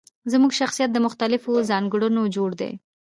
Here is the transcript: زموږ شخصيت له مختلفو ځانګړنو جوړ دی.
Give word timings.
زموږ 0.31 0.51
شخصيت 0.59 0.89
له 0.93 0.99
مختلفو 1.05 1.51
ځانګړنو 1.69 2.23
جوړ 2.35 2.49
دی. 2.61 2.71